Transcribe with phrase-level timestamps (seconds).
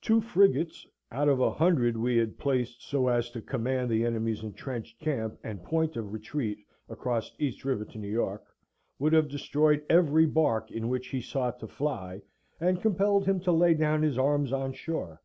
[0.00, 4.42] Two frigates, out of a hundred we had placed so as to command the enemy's
[4.42, 8.42] entrenched camp and point of retreat across East River to New York,
[8.98, 12.22] would have destroyed every bark in which he sought to fly,
[12.58, 15.22] and compelled him to lay down his arms on shore.